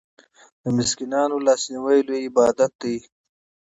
د 0.61 0.65
مسکینانو 0.77 1.43
لاسنیوی 1.45 1.99
لوی 2.07 2.19
عبادت 2.29 2.71
دی. 2.81 2.97